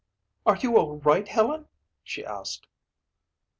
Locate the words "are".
0.47-0.55